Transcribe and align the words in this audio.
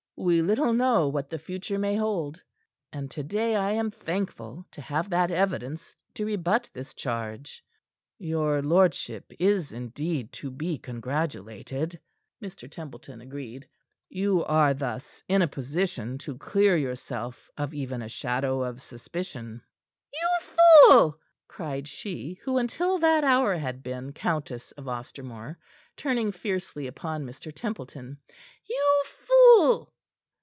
We 0.23 0.43
little 0.43 0.71
know 0.71 1.07
what 1.07 1.31
the 1.31 1.39
future 1.39 1.79
may 1.79 1.95
hold. 1.95 2.39
And 2.93 3.09
to 3.09 3.23
day 3.23 3.55
I 3.55 3.71
am 3.71 3.89
thankful 3.89 4.67
to 4.69 4.79
have 4.79 5.09
that 5.09 5.31
evidence 5.31 5.95
to 6.13 6.27
rebut 6.27 6.69
this 6.73 6.93
charge." 6.93 7.63
"Your 8.19 8.61
lordship 8.61 9.31
is 9.39 9.71
indeed 9.71 10.31
to 10.33 10.51
be 10.51 10.77
congratulated," 10.77 11.99
Mr. 12.39 12.69
Templeton 12.69 13.19
agreed. 13.19 13.67
"You 14.09 14.45
are 14.45 14.75
thus 14.75 15.23
in 15.27 15.41
a 15.41 15.47
position 15.47 16.19
to 16.19 16.37
clear 16.37 16.77
yourself 16.77 17.49
of 17.57 17.73
even 17.73 18.03
a 18.03 18.07
shadow 18.09 18.61
of 18.61 18.79
suspicion." 18.79 19.63
"You 20.13 20.29
fool!" 20.39 21.17
cried 21.47 21.87
she 21.87 22.39
who 22.43 22.59
until 22.59 22.99
that 22.99 23.23
hour 23.23 23.57
had 23.57 23.81
been 23.81 24.13
Countess 24.13 24.71
of 24.73 24.85
Ostermore, 24.87 25.57
turning 25.97 26.31
fiercely 26.31 26.85
upon 26.85 27.25
Mr. 27.25 27.51
Templeton. 27.51 28.19
"You 28.69 29.03
fool!" 29.07 29.87